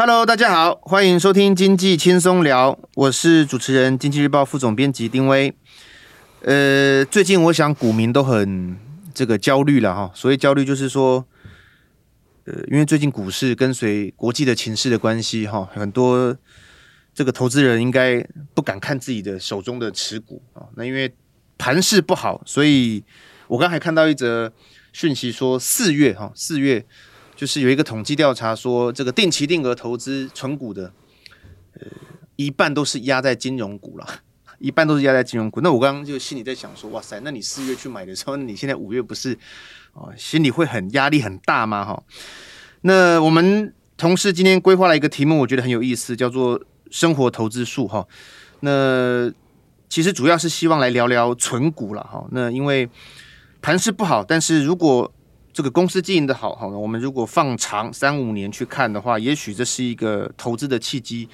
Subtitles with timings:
[0.00, 5.52] Hello，大家好，欢迎收听经济轻松聊，我是主持人经济日报副总编辑丁威。
[6.42, 8.78] 呃，最近我想股民都很
[9.12, 11.26] 这个焦虑了哈，所谓焦虑就是说，
[12.44, 16.36] 呃，因为最近股市跟随国际的情势的关系哈，很多
[17.12, 20.62] 这个投资人应该不敢看自己的手中的持股啊。
[20.76, 21.12] 那因为
[21.58, 23.02] 盘势不好，所以
[23.48, 24.52] 我刚才看到一则
[24.92, 26.86] 讯息说，四月哈，四月。
[27.38, 30.92] 就是有一个统计调查说，这个定期定额投资存股的，
[31.74, 31.86] 呃，
[32.34, 34.04] 一半都是压在金融股了，
[34.58, 35.60] 一半都是压在金融股。
[35.60, 39.38] 那我刚刚就心里在想说，哇塞，那你四月去买的时候，你现在五月不是，
[39.92, 41.84] 哦，心里会很压力很大吗？
[41.84, 42.02] 哈，
[42.80, 46.60] 那我们同事今天规划了一个题目，我觉得很有意思，叫做
[46.90, 48.04] 生活投资术哈。
[48.58, 49.32] 那
[49.88, 52.26] 其实主要是希望来聊聊存股了哈。
[52.32, 52.90] 那因为
[53.62, 55.14] 盘势不好，但是如果
[55.58, 61.28] 这个公司经营的好，好，我们如果放长三五年去看的话，也许这是一个投资的契机。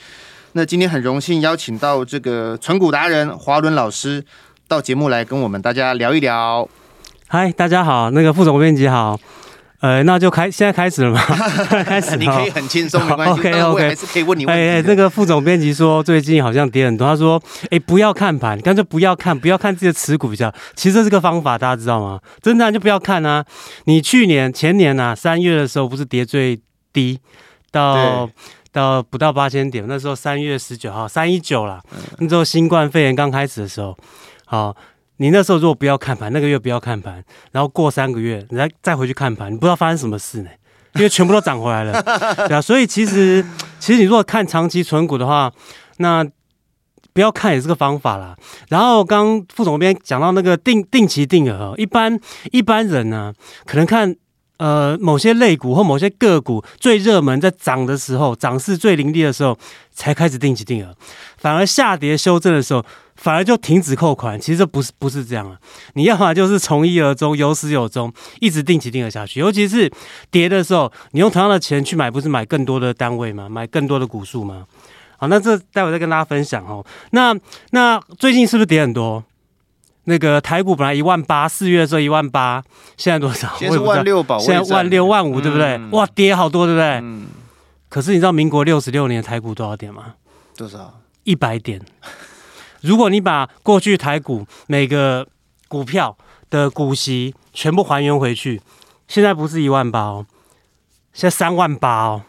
[0.53, 4.25] 那今天很荣幸邀请到这个存股达人华伦老师
[4.67, 6.67] 到节目来跟我们大家聊一聊。
[7.29, 9.21] 嗨，大家好，那个副总编辑好。
[9.85, 11.21] 呃，那就开，现在开始了吗？
[11.85, 13.35] 开始，你可以很轻松，没关系。
[13.39, 14.63] OK OK，还是可以问你问题。
[14.63, 17.39] 哎哎，这个副总编辑说最近好像跌很多，他说，
[17.71, 20.51] 哎，不要看盘，干脆不要看，不要看自己的持股比较。
[20.75, 22.19] 其实这是个方法，大家知道吗？
[22.41, 23.45] 真的就不要看啊！
[23.85, 26.59] 你去年前年啊，三月的时候不是跌最
[26.91, 27.21] 低，
[27.71, 28.27] 到
[28.73, 31.83] 到不到八千点，那时候三月十九号，三一九了，
[32.21, 33.95] 那时候新冠肺炎刚开始的时候，
[34.47, 34.75] 好。
[35.19, 40.51] 你那时候如果不要看盘，那个月不要看盘，然后过三个月，你再再回去看盘，你不知道发生什么事呢？
[40.95, 42.03] 因为全部都涨回来了，
[42.49, 42.61] 对啊。
[42.61, 43.45] 所以其实，
[43.79, 45.53] 其实你如果看长期存股的话，
[45.99, 46.25] 那
[47.13, 48.37] 不要看也是个方法啦。
[48.69, 52.19] 然后刚刚副总编讲到那个定定期定额，一般
[52.53, 53.33] 一般人呢，
[53.67, 54.15] 可能看
[54.59, 59.59] 呃某些类股或某些个股最热门，在涨的时候，涨势最凌厉的时候，
[59.93, 60.95] 才开始定期定额，
[61.37, 62.85] 反而下跌修正的时候。
[63.17, 65.57] 反而就停止扣款，其实这不是不是这样啊！
[65.95, 69.41] 你要么就是从一而终，有始有终，一直定期定额下去。
[69.41, 69.91] 尤其是
[70.31, 73.49] 跌的时候，你用同样的钱去买，不是买更多的单位吗？
[73.49, 74.67] 买更多的股数吗？
[75.17, 76.85] 好，那这待会再跟大家分享哦。
[77.11, 77.35] 那
[77.71, 79.23] 那最近是不是跌很多？
[80.07, 82.63] 那个台股本来一万八，四月的时候一万八，
[82.97, 83.55] 现在多少？
[83.57, 85.77] 现在万六吧，现在万六万五，对不对？
[85.77, 86.87] 嗯、哇，跌好多，对不对？
[87.03, 87.27] 嗯。
[87.89, 90.15] 可是你知道民国六十六年台股多少点吗？
[90.57, 91.01] 多少？
[91.23, 91.81] 一百点。
[92.85, 95.27] 如果你把过去台股每个
[95.69, 96.15] 股票
[96.51, 98.61] 的股息全部还原回去，
[99.09, 100.27] 现在不是一万八哦，
[101.15, 102.23] 现在三万八哦。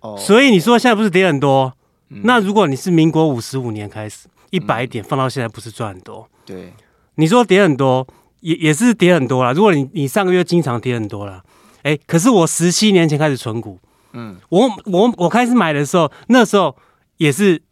[0.00, 1.70] 哦，所以你说现在不是跌很多？
[2.08, 6.26] 嗯、那如果你是民国五十五年开始一百点放到现在，不是赚很多？
[6.46, 6.72] 对，
[7.16, 8.06] 你说跌很多，
[8.40, 9.52] 也也是跌很多啦。
[9.52, 11.42] 如果你你上个月经常跌很多啦，
[11.82, 13.78] 哎，可是我十七年前开始存股，
[14.14, 16.74] 嗯，我我我开始买的时候，那时候
[17.18, 17.62] 也是。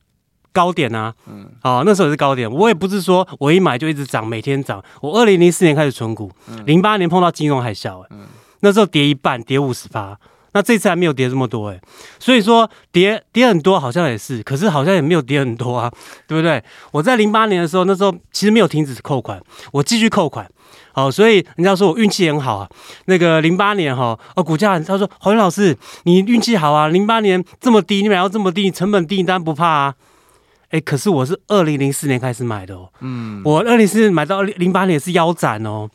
[0.52, 2.50] 高点啊，嗯，好，那时候也是高点。
[2.50, 4.82] 我也不是说我一买就一直涨，每天涨。
[5.00, 6.30] 我二零零四年开始存股，
[6.66, 8.26] 零八年碰到金融海啸，嗯，
[8.60, 10.18] 那时候跌一半，跌五十趴。
[10.54, 11.80] 那这次还没有跌这么多，哎，
[12.18, 15.90] 所以说跌跌很多好像也是，可是好像也没有跌很多啊，
[16.28, 16.62] 对不对？
[16.90, 19.40] 我在零八年的时候，那时候其实没有停止扣款，
[19.72, 20.46] 我继续扣款，
[20.92, 22.68] 好，所以人家说我运气很好啊。
[23.06, 29.94] 那个零八年哈，哦，股价，他说华伦老师你运气好啊，零八年这么低，你买到这么低，成本低，你当然不怕啊。
[30.72, 35.86] 哎，可是我是二零零四年开始买的哦，嗯，我二零零四年买到二零零八年是腰斩哦，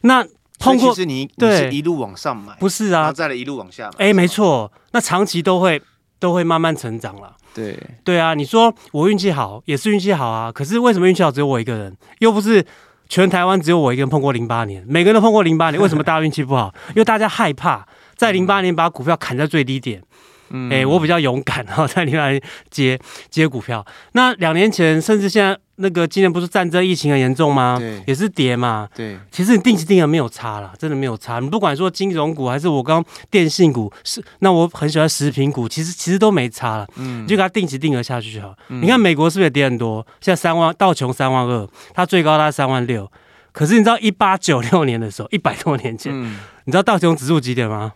[0.00, 0.24] 那
[0.58, 1.66] 通过其实你对。
[1.66, 5.82] 你是一路往上买，不是啊，再来一路往下，哎，没错，那长期都会
[6.18, 7.78] 都会慢慢成长了，对。
[8.02, 12.64] 对啊，你说我运气好也是运气好啊，可是为什么运气好只有我一个人，又不是
[13.10, 16.72] 全台湾只有我一个人碰过零八年，每个人都碰过零八年，为什么大家运气不好？
[16.88, 20.02] 因为大家害怕在零八年把股票砍在最低点。
[20.52, 22.40] 嗯，哎、欸，我比较勇敢，然后在里面
[22.70, 22.98] 接
[23.30, 23.84] 接股票。
[24.12, 27.76] 那两年前，甚至现在那个今年不是战争疫情很严重吗？
[27.78, 28.88] 对，也是跌嘛。
[28.94, 31.40] 对，其实你定期定额没有差啦，真的没有差。
[31.40, 36.86] 你不管说金融股还是我刚电信股，是那我很喜欢食品股，其实其实都没差了。
[36.96, 38.54] 嗯，你就给它定期定额下去就好。
[38.68, 40.06] 嗯、你看美国是不是也跌很多？
[40.20, 43.10] 现在三万道琼三万二，它最高它三万六。
[43.52, 47.92] 可是你知道一八九六年的时候，一百多年前，嗯、你知道道琼指数几点吗？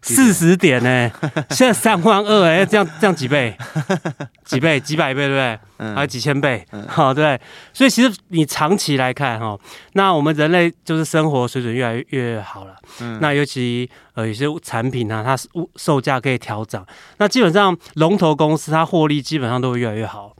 [0.00, 1.12] 四十点呢、欸，
[1.50, 3.56] 现在三万二哎，这样这样几倍？
[4.44, 4.78] 几倍？
[4.78, 5.58] 几百倍对不对？
[5.78, 6.64] 嗯、还有几千倍？
[6.86, 7.40] 好、嗯，对。
[7.72, 9.58] 所以其实你长期来看哈，
[9.94, 12.76] 那我们人类就是生活水准越来越，越好了。
[13.00, 16.86] 嗯、那尤其呃有些产品呢、啊，它售价可以调涨，
[17.18, 20.34] 那基本上龙头公司它获利基本上都会越来越好。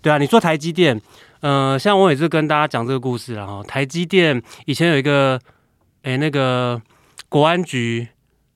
[0.00, 1.00] 对啊，你说台积电，
[1.40, 3.62] 呃，像我也是跟大家讲这个故事了哈。
[3.62, 5.38] 台积电以前有一个
[6.02, 6.80] 哎、欸、那个
[7.28, 8.08] 国安局。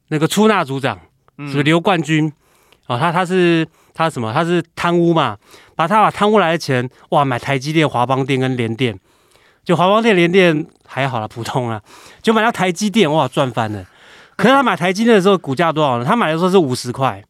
[0.08, 0.98] 那个出纳组长
[1.38, 2.32] 是不是刘冠军？
[2.86, 4.32] 哦，他他是他什么？
[4.32, 5.36] 他是贪污嘛？
[5.76, 8.98] 把他把贪污来的钱，哇，买台积电、华邦电跟联电，
[9.62, 11.82] 就华邦电、联电还好了，普通啊，
[12.22, 13.84] 就买到台积电，哇，赚翻了。
[14.36, 16.04] 可是他买台积电的时候，股价多少呢？
[16.04, 17.22] 他买的时候是五十块，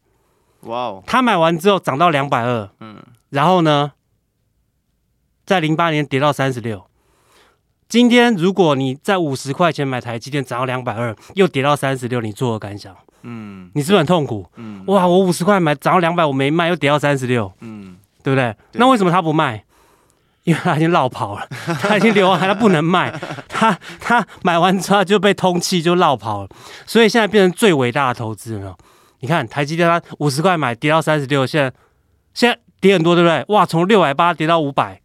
[0.61, 2.97] 哇哦，他买完之后涨到两百二，嗯，
[3.29, 3.91] 然后呢，
[5.45, 6.88] 在零八年跌到三十六。
[7.89, 12.95] 今天如果你在五十块钱买台积电，涨到两百二，又跌到三十六，你作何感想？
[13.23, 14.45] 嗯，你是不是很痛苦？
[14.57, 18.55] 嗯，哇，我五十块买，涨到两百，我没卖，又跌到三十六，嗯，对不对？
[18.71, 19.63] 对，那为什么他不卖？
[20.43, 21.47] 因为他已经落跑了，
[21.81, 23.11] 他已经流完，他不能卖，
[23.47, 26.49] 他他买完之后就被通气，就落跑了，
[26.85, 28.77] 所以现在变成最伟大的投资了。
[29.21, 31.73] 你看台积电，他五十块买，跌到三十六，现在
[32.35, 33.43] 现在跌很多，对不对？
[33.47, 35.01] 哇，从六百八跌到五百。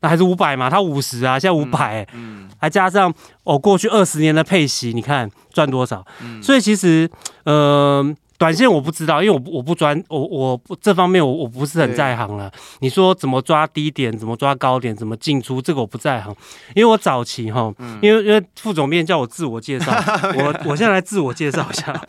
[0.00, 3.12] 那还是五百嘛，他五十啊，现在五百，嗯，还加上
[3.44, 6.04] 哦，过去二十年的配息，你看赚多少？
[6.22, 7.10] 嗯，所以其实，
[7.44, 8.14] 呃。
[8.40, 12.50] 短线我不知道，因为我不我不专我我不这方面我我不是很在行了。
[12.80, 16.34] 你说怎么抓低点，怎么抓高点，怎么进出，这个我不在行。
[16.74, 17.70] 因为我早期哈，
[18.00, 19.92] 因为因为副总编叫我自我介绍，
[20.38, 22.02] 我我现在来自我介绍一下。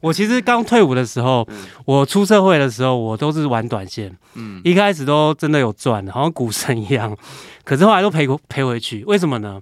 [0.00, 1.46] 我其实刚退伍的时候，
[1.84, 7.14] 我出社会的时候，我都是玩短线，嗯，一开始都真的有赚，好像股神一样。
[7.62, 9.60] 可是后来都赔赔回去，为什么呢？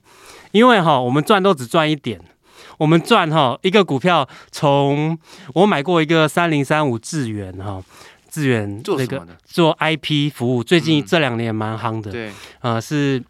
[0.52, 2.20] 因为哈，我们赚都只赚一点。
[2.82, 5.16] 我们赚哈一个股票，从
[5.54, 7.80] 我买过一个三零三五智源哈，
[8.28, 13.22] 智原那个做 IP 服务，最近这两年蛮夯的，对，呃是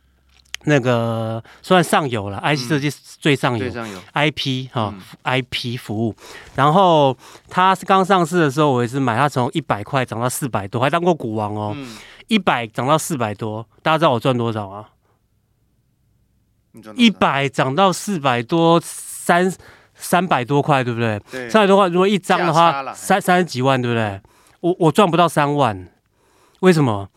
[0.65, 2.91] 那个算上游了，IC 设计
[3.21, 3.67] 最上游
[4.15, 4.95] ，IP 哈
[5.25, 6.17] IP 服务，
[6.55, 7.15] 然后
[7.51, 11.77] 它是刚上市的时候，我也是买它从一百块涨到四百多，还当过股王哦，
[12.29, 14.89] 一百涨到四百多，大家知道我赚多少啊？
[16.95, 18.83] 一百涨到四百多。
[19.25, 19.53] 三
[19.95, 21.21] 三百多块，对不对？
[21.31, 24.21] 对，三百多块，如果一张的话，三三十几万，对不对？
[24.59, 25.89] 我我赚不到三万，
[26.61, 27.09] 为什么？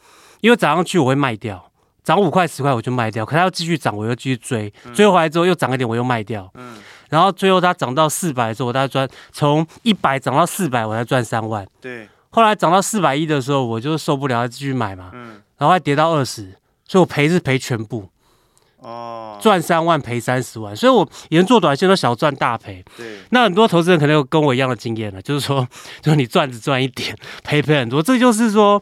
[0.42, 1.72] 因为涨上去我会卖掉，
[2.04, 6.48] 涨五块十块我就卖掉，可它要继续涨，我又继续追，追回来之后又涨一点，我又卖掉。
[6.54, 6.78] 嗯，
[7.10, 11.66] 然后最后它涨到四百的时候，我再赚从一百涨到四百，我才赚三万。
[11.82, 15.10] 对，后来涨到四百一的时候，我就受不了，继续买嘛。
[15.14, 16.56] 嗯，然后还跌到二十，
[16.88, 18.08] 所以我赔是赔全部。
[18.86, 22.86] 哦，赚三万赔三十万，所以我以前做短线都小赚大赔。
[22.96, 25.68] 对，那很多投资人可能有跟我一样的经验了，就是说，
[26.02, 28.00] 就是你赚只赚一点，赔赔很多。
[28.04, 28.80] 这就是说，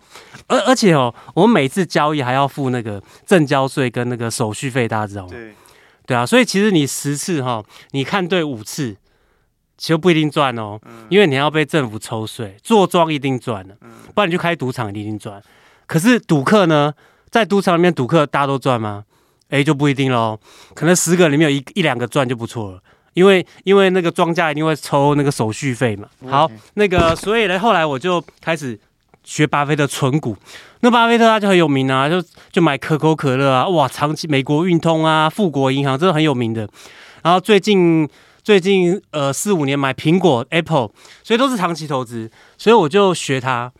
[0.47, 5.29] 而而且哦，我们每次交易还要付那个证交税跟那个手续费，大家知道吗？
[5.31, 5.55] 对，
[6.05, 8.97] 对啊，所以其实你十次哈，你看对五次，
[9.77, 10.77] 其实不一定赚哦，
[11.07, 13.77] 因为你要被政府抽税，做庄一定赚的，
[14.13, 15.41] 不然你就开赌场一定赚。
[15.87, 16.93] 可是赌客呢，
[17.29, 19.05] 在赌场里面赌客大家都赚吗？
[19.53, 20.39] 哎，就不一定喽，
[20.73, 22.81] 可能十个里面有一一两个赚就不错了，
[23.13, 26.07] 因为因为那个庄家一定会抽那个手续费嘛。
[26.27, 28.79] 好，那个所以呢，后来我就开始
[29.23, 30.35] 学巴菲特存股。
[30.79, 32.19] 那巴菲特他就很有名啊，就
[32.51, 36.67] 就买可口可乐啊，哇，长期美国运通啊，富国银行，这是很有名的。
[37.21, 38.09] 然后最近
[38.41, 40.89] 最近呃四五年买苹果 Apple，
[41.23, 43.71] 所以都是长期投资，所以我就学他。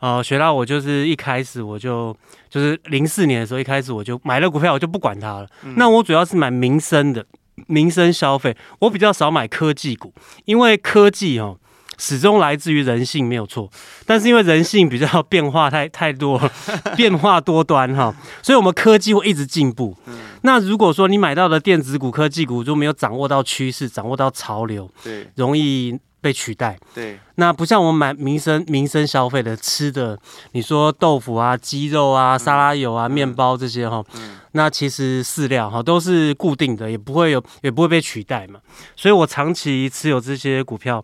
[0.00, 2.16] 哦，学到我就是一开始我就
[2.48, 5.46] 就是零四年的时候，一开始我就买了股票，我就不管它了。
[5.64, 7.26] 嗯、那我主要是买民生的，
[7.66, 11.58] 民生消费，我比较少买科技股，因为科技哦
[11.98, 13.68] 始终来自于人性没有错，
[14.06, 16.40] 但是因为人性比较变化太太多，
[16.96, 19.96] 变化多端哈，所以我们科技会一直进步。
[20.06, 25.98] 嗯、那如果说你买到的电子股、科技股就没有掌握到趋势，掌握到潮流，对，容易。
[26.20, 30.18] 被取代，对，那不像我们买民生民生消费的吃的，
[30.52, 34.04] 你说豆腐啊、鸡肉啊、沙拉油啊、面包这些哈，
[34.52, 38.58] 那其实饲料哈都是固定的，也不会有，也不会被取代嘛。
[38.96, 41.02] 所以我长期持有这些股票，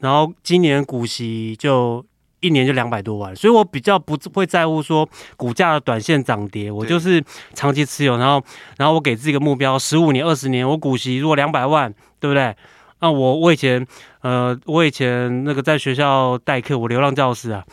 [0.00, 2.02] 然后今年股息就
[2.40, 8.42] 一年就两百多万，所以我比较不会在乎说股价的短线涨跌，我就是长期持有，然后
[8.78, 12.56] 然后我给自己一个目标，十五年、二十年，我股息如果两百万，对不对？
[13.00, 13.86] 那我我以前，
[14.22, 17.64] 呃，我以前那个在学校代课，我流浪教师啊，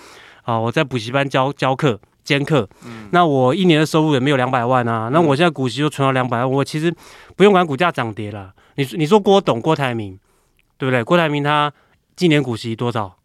[0.43, 6.93] 啊，我在补习班教教课兼课，嗯，那我一年的收入也没有两百万啊，那我现在股息就存了两百万，我其实
[7.35, 8.53] 不用管股价涨跌了。
[8.75, 10.19] 你你说郭董郭台铭，
[10.77, 11.03] 对不对？
[11.03, 11.71] 郭台铭他
[12.15, 13.15] 今年股息多少？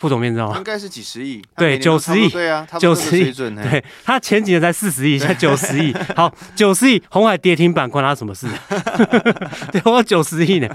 [0.00, 0.56] 副总编知道吗？
[0.56, 8.46] 应该是几十亿，对，九十亿，对啊，九十亿，对，他前几年才四十亿，现在 九十亿，好，九十亿，红海跌停板关他什么事？
[9.70, 10.68] 对，我九十亿呢。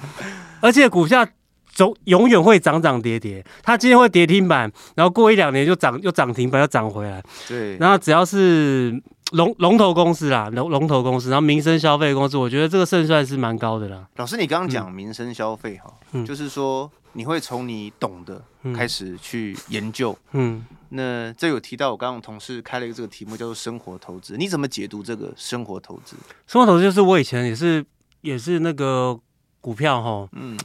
[0.62, 1.28] 而且股价
[1.74, 7.22] 总永远会涨涨跌跌，它今天会跌停板，然后过一两年就涨又涨停板又涨回来。
[7.48, 9.02] 对，然后只要是
[9.32, 14.06] 龙龙头公司啦，龙龙头公司，然后民生消费公司，我觉得这个胜算是蛮高的啦。
[14.18, 18.44] 老师，你刚刚讲民生消费哈，嗯、就是说你会从你懂的
[18.76, 20.16] 开始去研究。
[20.34, 26.16] 嗯，那这有提到我刚刚同事开了一个这个题目叫做生活投资，你怎么解读这个生活投资？
[26.46, 27.84] 生活投资就是我以前也是
[28.22, 29.20] 也是那个
[29.62, 30.56] 股票哈，嗯，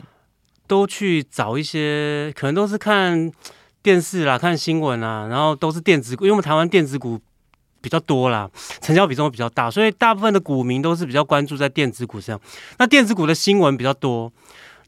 [0.66, 3.30] 都去找一些，可能都是看
[3.82, 7.20] 电视啦、看新闻啦，然后都是电子股，因为我们台湾电子股。
[7.82, 8.46] 比较多啦，
[8.82, 12.38] 成交比重比较大，所以大部分的股民都是比较关注在电子股上。
[12.76, 14.30] 那电子股的新闻比较多，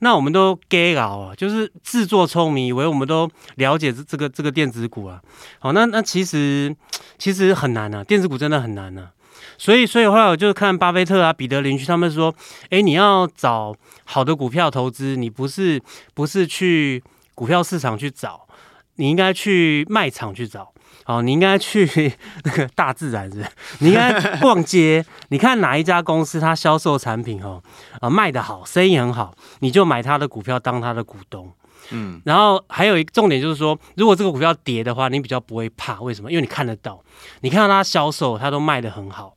[0.05, 5.23] 那我们都 get 啊，就是自作聪明，以为我们都了解这这个这个电子股啊。
[5.61, 6.75] 好，那那其实
[7.19, 9.13] 其实很难啊，电子股真的很难啊。
[9.57, 12.35] 所以所以后来我就看巴菲特啊、彼得林区他们说，
[12.71, 13.73] 诶，你要找
[14.05, 15.81] 好的股票投资，你不是
[16.15, 17.01] 不是去
[17.37, 18.49] 股票市场去找，
[18.97, 20.73] 你应该去卖场去找。
[21.16, 22.12] 哦，你应该去
[22.45, 23.50] 那个大自然是不是？
[23.81, 27.62] 你应该逛街，你看哪一家公司它销售产品哦，
[28.00, 31.52] 啊卖的好，生意很好，你就买它的股票当它的股东。
[31.90, 36.31] 嗯，然后还有一个重点就是说，如果这个股票跌的话，你比较不会怕，为什么？
[36.31, 37.02] 因为你看得到，
[37.40, 39.35] 你看到它销售，它都卖的很好。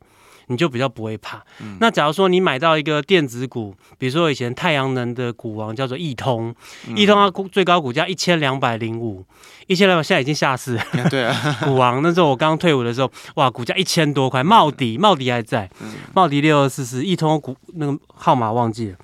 [0.48, 1.44] 你就比较不会怕。
[1.62, 6.54] 嗯、那假如说你买到一个电子股，比如说以前太阳能的股王叫做易通，
[6.96, 9.25] 易、嗯、通它股最高股价一千两百零五，
[9.68, 10.84] 一千两百现在已经下市了。
[11.10, 14.44] 对啊，股王那时候我刚退伍的时候，哇，股价一千多块。
[14.44, 15.70] 茂迪，茂迪还在，
[16.14, 18.98] 茂迪六二四四，易通股那个号码忘记了。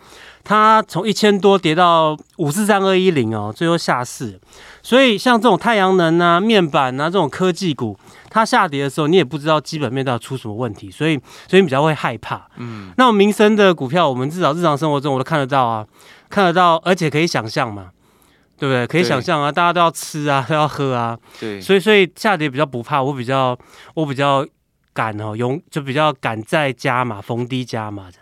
[0.43, 4.39] 它从一千多跌到五四三二一零哦，最后下市。
[4.81, 7.97] 所以像这种太阳能啊、面板啊这种科技股。
[8.33, 11.19] 它下跌的时候，你也不知道基本面到底出什么问题，所以
[11.49, 12.47] 所以你比较会害怕。
[12.55, 15.85] 嗯，那种民生的股票，我们至少日常生活中我都看得到啊，
[16.29, 17.91] 看得到，而且可以想象嘛，
[18.57, 18.87] 对不对？
[18.87, 21.19] 可以想象啊，大家都要吃啊，都要喝啊。
[21.39, 23.57] 对，所以所以下跌比较不怕，我比较
[23.93, 24.47] 我比较
[24.93, 28.20] 敢哦，勇就比较敢再加嘛，逢低加码这样。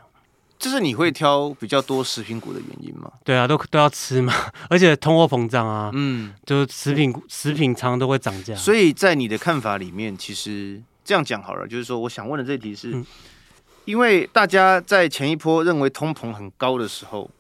[0.60, 3.10] 这是你会挑比较多食品股的原因吗？
[3.24, 4.34] 对啊，都都要吃嘛，
[4.70, 8.54] 而且通货膨胀啊，嗯，就是食品、食品常常都会涨价。
[8.56, 13.06] 所以在你的看法里面，其实这样讲好了，就是说，我想问的这题是，嗯、
[13.86, 17.32] 因为大家在前一波认为通膨很高的时候，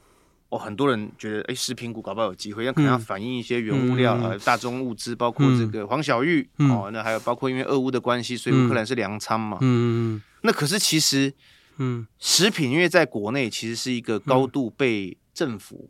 [0.48, 4.30] 哦，很多人觉得，哎，食品股搞不好有机会，那可能要反映一些原物料啊、嗯。
[4.30, 11.34] 呃，大宗物资，包括这个黄小玉、嗯、哦，那还有包括因为俄乌的关系，所以乌克兰是粮仓嘛，嗯嗯，那可是其实。
[11.80, 15.90] 嗯，食品因为在国内其实是一个高度被政府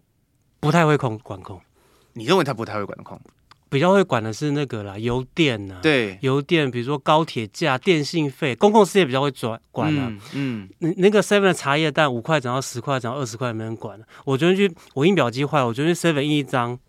[0.59, 1.59] 不太会控管控，
[2.13, 3.19] 你认为他不太会管控？
[3.71, 10.11] 比较会管的是那个啦，油电呐、啊，对，油电，比如说高铁价、电信费，公共事业比较会转管啊。
[10.33, 14.05] 嗯，那、嗯、那个 seven 的茶叶蛋五块涨到十块，涨到二十块，没人管了。
[14.25, 16.79] 我昨天去，我印表机坏了，我昨天去 seven 印一张，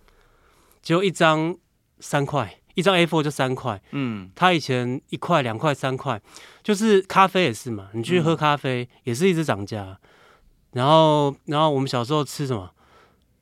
[0.81, 1.55] 就一张
[1.99, 2.60] 三块。
[2.75, 6.21] 一张 A4 就三块，嗯，他以前一块、两块、三块，
[6.63, 9.99] 就是咖啡也是嘛，你去喝咖啡也是一直涨价。
[10.73, 12.71] 然后，然后我们小时候吃什么？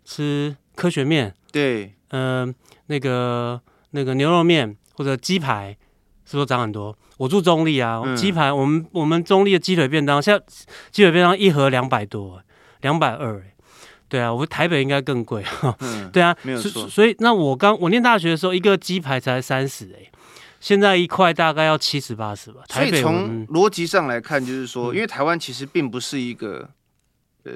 [0.05, 2.55] 吃科学面，对，嗯、呃，
[2.87, 5.77] 那个那个牛肉面或者鸡排，
[6.25, 6.97] 是不是涨很多？
[7.19, 10.43] 我住中立啊，鸡排，我们我们中立的鸡腿便当，现在
[10.91, 12.43] 鸡腿便当一盒两百多，
[12.81, 13.45] 两百二。
[14.09, 15.45] 对啊，我们台北应该更贵。
[15.81, 16.89] 嗯， 对啊，没有错。
[16.89, 20.11] 所以，那我刚我念大学的时候，一个鸡排才三十哎，
[20.61, 22.63] 现在一块大概要七十八十吧。
[22.69, 26.71] 台北，所以从逻辑上来看，就是说，嗯、因为台湾其实并不是一个
[27.45, 27.53] 呃，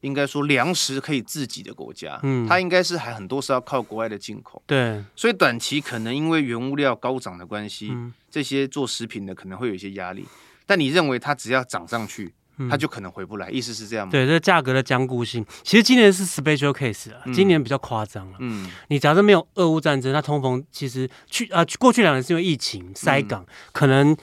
[0.00, 4.62] 应该说粮食可以自给的国家，嗯，它应该是还很多是要靠国外的进口。
[4.66, 10.26] 对，所以短期可能因为原物料高涨的关系，嗯、这些做食品的可能会有一些压力。
[10.64, 12.32] 但你认为它只要涨上去？
[12.70, 14.10] 它就可能回不来，意思是这样吗？
[14.10, 18.36] 对，这价格的僵固性，其实今年是 special case 啊，嗯、今年比较夸张了。
[18.40, 24.16] 嗯，你假设没有俄乌战争，它通膨其实去啊、呃，过去两年是因为疫情塞港，嗯、可能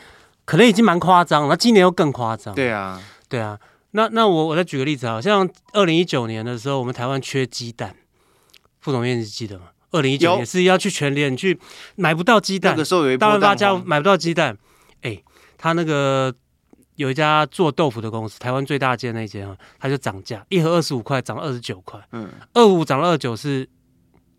[0.45, 2.53] 可能已经蛮夸张，那今年又更夸张。
[2.53, 3.59] 对啊，对啊。
[3.91, 7.95] 那那我我再举个例子啊，像二零一九年的时候，我们台湾缺鸡蛋，
[8.79, 9.65] 副总编辑记得吗？
[9.91, 11.59] 二零一九年是要去全联去
[11.95, 14.55] 买不到鸡蛋，那个时候有一大润发家买不到鸡蛋，
[15.01, 15.23] 哎、欸，
[15.57, 16.33] 他那个。
[16.99, 21.97] 有一家做豆腐的公司，台湾最大间那间啊，它就涨价，一盒二十五块，涨了二十九块。
[22.11, 23.65] 嗯，二五涨了二九是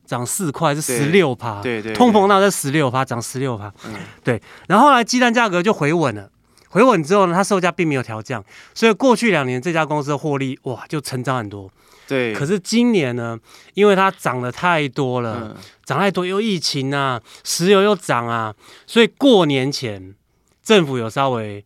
[0.04, 1.62] 涨四块，是十六趴。
[1.62, 3.72] 对对，通膨那在十六趴，涨十六趴。
[3.86, 4.42] 嗯，对。
[4.68, 6.30] 然后后来鸡蛋价格就回稳了，
[6.68, 11.72] 回稳之后呢，它售价并没有调降，所以过去两年这家公司的获利哇就成长很多。
[12.06, 12.34] 对。
[12.34, 13.38] 可是今年呢，
[13.72, 18.54] 因为它涨得太多了，涨太多又疫情啊，石油又涨啊，
[18.86, 20.14] 所以过年前
[20.62, 21.64] 政府有稍微。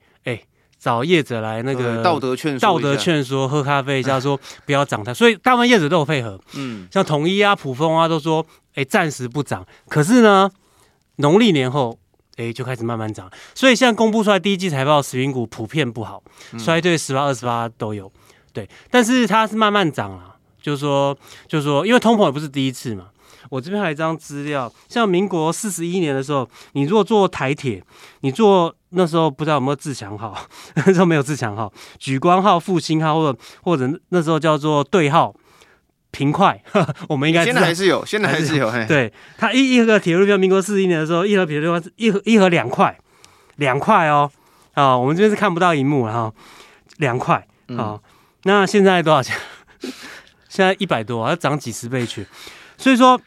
[0.84, 5.14] 找业者来那个道德劝道德劝说，喝咖啡一下， 说不要涨它。
[5.14, 9.66] 所以大部分业者都有配合，嗯，像统一啊、普丰啊都说，哎，暂时不涨。
[9.88, 10.50] 可是呢，
[11.16, 11.98] 农历年后，
[12.36, 13.30] 哎，就开始慢慢涨。
[13.54, 16.22] 所以现在公布出来第一季财报，食品股普遍不好，
[16.58, 18.12] 衰退十八、二十八都有。
[18.52, 21.16] 对，但是它是慢慢涨啊，就是说，
[21.48, 23.06] 就是说，因为通膨也不是第一次嘛。
[23.54, 27.80] 我这边还有一张资料，像民国四十一年的时候，你如果坐台铁，
[28.23, 30.37] 你坐那时候不知道有没有自强号，
[30.75, 35.32] 那时候没有自强号，莒光号、复兴号，或者或者那时候叫做对号、
[36.11, 36.61] 平快，
[37.08, 38.68] 我们应该现在还是有，现在还是有。
[38.88, 42.99] 对，它一一盒铁路票，民国四十一年的时候，一盒铁路票一盒一盒两块，
[43.54, 44.28] 两块哦。
[44.73, 46.32] 啊，我们这边是看不到荧幕了哈，
[46.96, 47.37] 两块
[47.68, 47.78] 啊。
[47.94, 48.00] 嗯、
[48.42, 49.37] 那现在多少钱？
[50.50, 52.26] 现在一百多，要涨几十倍去。
[52.76, 53.20] 所以说。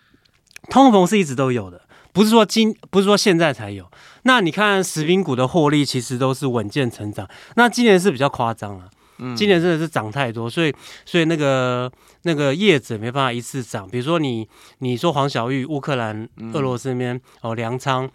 [0.69, 1.81] 通膨是一直都有的，
[2.11, 3.85] 不是说今不是说现在才有。
[4.23, 10.73] 那你看食品股的获利其实都是稳健成长，那今年是比较夸张了，嗯，今年真的是涨太多，所以
[11.05, 11.89] 所以那个
[12.23, 13.87] 那个叶子没办法一次涨。
[13.89, 14.45] 比如说你
[14.79, 18.09] 你说黄小玉，乌克兰、俄罗斯那边哦，粮仓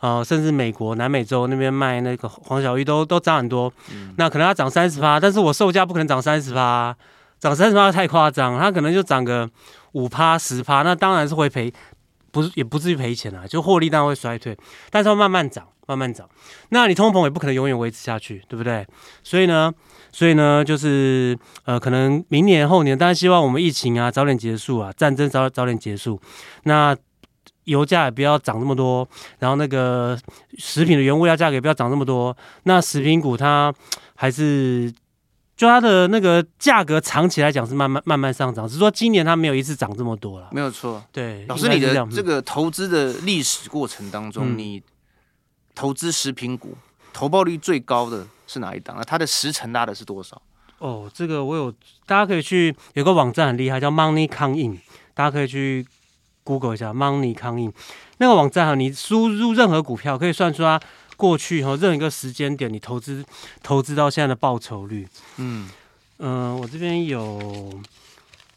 [0.00, 6.92] 哦，甚至美国、南美洲那边卖那个黄小玉都都涨很多，嗯，那可能要涨三十趴，但是我售价不可能涨三十趴，
[7.38, 9.48] 涨三十趴太夸张，它可能就涨个
[9.92, 11.72] 五趴十趴，那当然是会赔。
[12.32, 14.56] 不是，也不至于赔钱啊，就获利当然会衰退，
[14.90, 16.28] 但是要慢慢涨，慢慢涨。
[16.70, 18.84] 那你通膨也不可能永远维持下去，对不对？
[19.22, 19.72] 所以呢，
[20.10, 26.20] 所以呢，就是呃，可能明年后年，当然希望我们疫情啊早点结束啊，战争早早点结束。
[26.64, 26.96] 那
[27.64, 29.06] 油价也不要涨那么多，
[29.38, 30.18] 然后那个
[30.56, 32.36] 食品的原物料价格也不要涨那么多。
[32.64, 33.72] 那食品股它
[34.16, 34.92] 还是。
[35.62, 40.48] 就它的那个价格长期来讲是慢慢慢慢上涨，只是说今年它没有一次涨这么多了。
[40.50, 41.46] 没有错，对。
[41.46, 44.82] 老师，你的这个投资的历史过程当中，嗯、你
[45.72, 46.76] 投资食品股
[47.12, 49.04] 投报率最高的是哪一档啊？
[49.06, 50.42] 它的时程拉的是多少？
[50.78, 51.70] 哦，这个我有，
[52.06, 54.80] 大家可以去有个网站很厉害，叫 Money Come In，
[55.14, 55.86] 大家可以去
[56.42, 57.72] Google 一下 Money Come In
[58.18, 60.80] 那个网站哈，你输入任何股票可以算出它。
[61.22, 63.24] 过去哈，任何一个时间点，你投资
[63.62, 65.70] 投资到现在的报酬率，嗯。
[66.24, 67.68] 嗯、呃，我这边有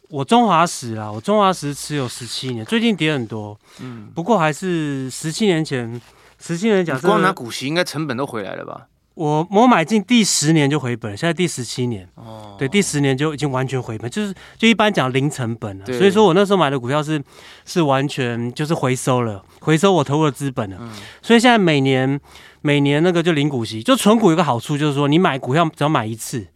[0.08, 6.00] 我中华石啊，我中华石持有十七年，最近跌很多，嗯，不过还是十七年前，
[6.38, 8.86] 十七年讲，光拿股息应该成本都回来了吧？
[9.14, 15.86] 我我买进第十年就回本，现在第十七年，哦，对，第十年就已经完全回本，就是就一般讲零成本了。
[15.86, 17.20] 所以说我那时候买的股票是
[17.64, 20.76] 是完全就是回收了，回收我投入的资本了。
[20.78, 22.20] 嗯、所以现在每年
[22.66, 26.48] 每年那个就领股息，就存股有个好处就是说，你买股票只要买一次，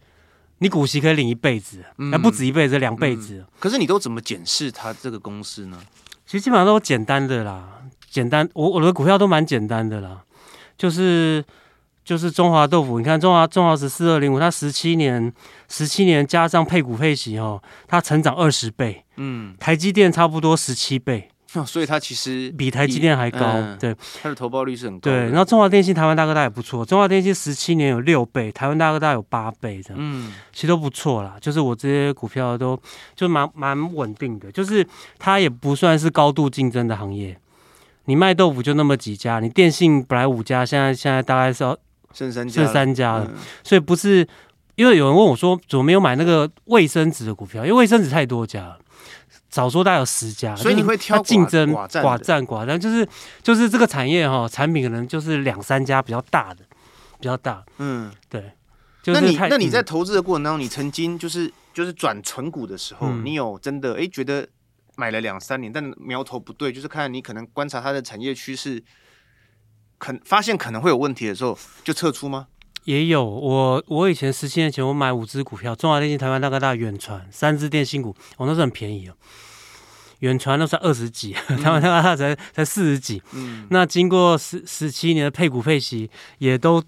[0.57, 3.45] 你股息可以领一辈子，还、嗯、不止一辈子，两辈子、嗯。
[3.59, 5.79] 可是你都怎么检视它这个公司呢？
[6.25, 10.23] 其实基本上都简单的啦，简单，我我的股票都蛮简单的啦，
[10.77, 11.43] 就是。
[12.03, 15.31] 就是中华豆腐，你看中华中华十四二零五，它十七年
[15.69, 25.29] 十七年加上配股配息哦，它成长二十倍，嗯，台积电差不多十七倍， 哦，所以它其实 比台积电还高，嗯、对，它的投报率是很高，对。
[25.29, 31.35] 然后中华电信、台湾大哥大也不错，中华电信十七年有六倍，台湾大哥大有八倍，这样，嗯，其实都不错啦。
[31.41, 32.79] 就是我这些股票都
[33.15, 34.85] 就蛮蛮稳定的，就是
[35.19, 37.37] 它也不算是高度竞争的行业。
[38.05, 41.77] 你卖豆腐就那么几家，你电信本来五家，现在现在大概是要。
[42.13, 44.27] 剩三家，剩三家了，嗯、所以不是
[44.75, 47.63] 因为有人问我说，怎么没有买那个卫生纸的股票？
[47.63, 48.77] 因为卫生纸太多家了，
[49.51, 51.85] 早说大概有十家，所以你会挑竞争寡
[52.17, 53.07] 占寡占，就是
[53.43, 56.63] 就是这个产业哈，产品可能就是两三家比较大的，
[57.19, 58.51] 比较大，嗯，对。
[59.03, 64.47] 就是、那你那你在投资的过程当中，你曾经就是就是转存股的时候，嗯、你有真的哎、欸、觉得
[64.95, 68.83] 买了两三年，但苗头不对，就是看你可能观察它的产业趋势。
[69.97, 72.47] 可发现可能会有问题的时候，就撤出吗？
[72.83, 79.13] 也有，我我以前十七年前我买五只股票，中华电信、台湾大哥大、远传三只电信股，我、哦、那是很便宜哦。
[80.19, 83.21] 远传都是二十几， 台湾大哥大才才四十几。
[83.33, 86.83] 嗯，那经过十十七年的配股配息，也都。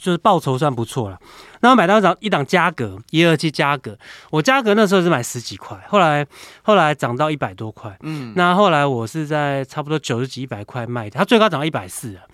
[0.00, 1.18] 就是报酬算不错了，
[1.60, 3.96] 那我买到一档一档嘉格一二七嘉格，
[4.30, 6.26] 我嘉格那时候是买十几块，后来
[6.62, 12.24] 后来涨到一百多块，嗯，那后来我是在差不多九十几一百块卖的，它最高涨到一百四啊，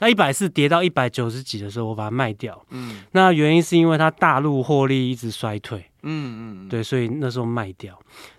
[0.00, 7.96] 那一百四跌到一百九十几的时候，我把它卖掉，嗯，那原因是因为它大陆获利一直衰退，嗯嗯，对，所以那时候卖掉，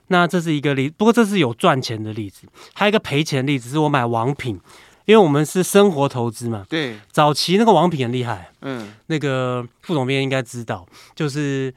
[0.07, 4.59] 那这是一个例，不过这是有赚钱的例子，还有一个赔钱的例子是我买王品。
[5.05, 11.73] 因为我们是生活投资嘛，对，早期那个王品很厉害，嗯，那个副总编应该知道，就是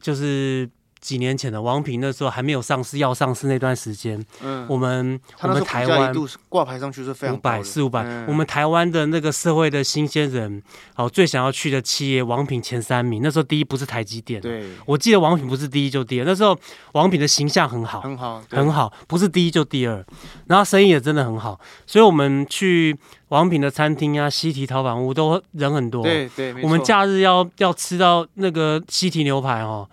[0.00, 0.68] 就是。
[1.04, 6.10] 几年前的王品那时候还没有上市，要上市那段时间，嗯，我们我们台湾
[6.48, 10.62] 挂牌上去是非常五百四五百，我们台湾的那个社会的新鲜人，
[10.96, 13.20] 哦，最想要去的企业，王品前三名。
[13.22, 16.24] 那时候第一不是台积电，对，我记得王品不是第一就第二。
[16.24, 16.58] 那时候
[16.92, 20.02] 王品的形象很好，很好，很好，不是第一就第二，
[20.46, 22.96] 然后生意也真的很好，所以我们去
[23.28, 29.86] 王品的餐厅啊，西提陶板屋都人很多，对对，我们假日要要吃到那个西提牛排哦。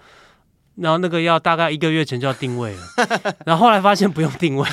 [0.76, 2.82] 然后那个要大概一个月前就要定位了，
[3.46, 4.68] 然后后来发现不用定位，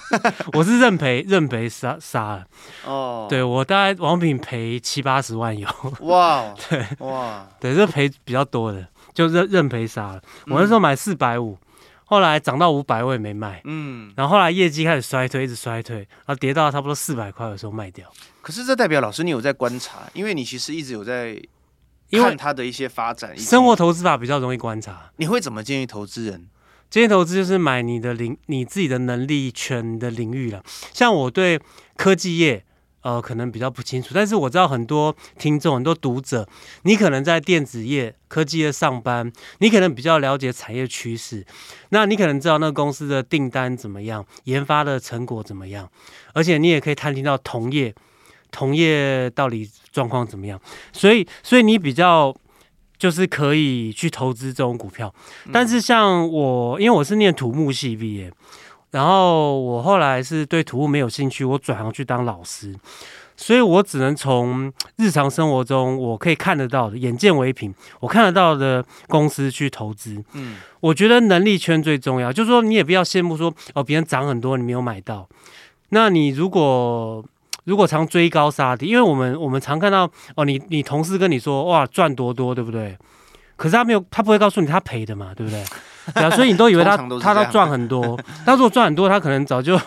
[0.54, 2.44] 我是认赔认赔杀杀了。
[2.84, 5.68] 哦，对我大概王品赔七八十万有。
[6.00, 10.22] 哇， 对哇，对这赔比较多的，就认认赔杀了。
[10.46, 11.58] 我那时候买四百五。
[12.04, 13.62] 后来涨到五百，我也没卖。
[13.64, 18.06] 嗯，然后后来业绩开始衰退，一直衰退，然后跌到差不多四百块的时候卖掉。
[18.42, 21.40] 可是这代表老师你有在观察，因为你其实一直有在
[22.18, 23.36] 看它的一些发展。
[23.36, 25.10] 生活投资法比较容易观察。
[25.16, 26.48] 你会怎么建议投资人？
[26.90, 30.62] 建议投资就是买你的领你自己的能力圈的领域了。
[30.92, 31.60] 像我对
[31.96, 32.64] 科技业。
[33.02, 36.48] 呃，可能比较不清楚，但是我知道很多听众、很多读者，
[36.82, 41.44] 你可能在电子业、科技业上班，你可能比较了解产业趋势，
[41.88, 45.90] 那你可能知道那个公司的订单怎么样，研发的成果怎么样，
[46.32, 47.92] 而且你也可以探听到同业、
[48.52, 50.60] 同业到底状况怎么样，
[50.92, 52.32] 所以，所以你比较
[52.96, 55.12] 就是可以去投资这种股票。
[55.52, 58.32] 但是像我，因为我是念土木系毕业。
[58.92, 62.76] 然后我后来是对土木没有兴趣，我转行去当老师，
[63.38, 70.22] 所以我只能从日常生活中我可以看得到的，眼见为凭，我看得到的公司去投资。
[70.34, 75.26] 嗯，我觉得能力圈最重要，就是说你也不要羡慕说哦别人涨很多你没有买到，
[75.88, 77.24] 那你如果
[77.64, 82.96] 如果常追高杀低，因为我们我们常看到哦你你同事跟你说哇赚多多对不对？
[83.56, 85.64] 可是他没有他不会告诉你他赔的嘛对不对？
[86.14, 89.78] 对啊，所以你都以为他 他都赚很多，他如果赚很多，他可能早就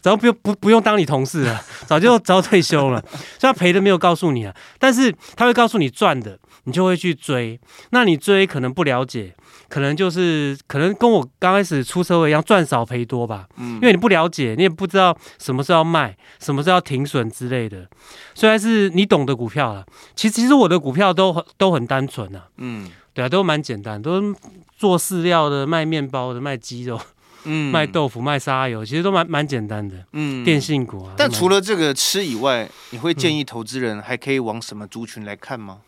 [0.00, 3.00] 早就不用不不用当你同事了，早就早退休了。
[3.38, 7.60] 所以他赔的没有告诉你啊，但是他会告诉你赚的，你就会去追。
[7.90, 9.32] 那你追可能不了解，
[9.70, 13.48] 可能就是可能跟我刚开始出社会一样，赚少赔多吧。
[13.56, 17.88] 嗯，因为你不了解，你也不知道什么时候要卖，什么时候要停损之类的。
[18.34, 22.48] 虽然是你懂的股票了，其实其实我的股票都都很单纯啊。
[22.58, 22.90] 嗯。
[23.12, 24.32] 对啊，都蛮简单，都
[24.76, 26.98] 做饲料的、卖面包的、卖鸡肉、
[27.42, 29.96] 嗯、卖豆腐、卖沙油，其实都蛮蛮简单的。
[30.12, 31.12] 嗯，电信股啊。
[31.16, 35.78] 但除了这个吃以外，你会建议投资人还可以往什么族群来看吗？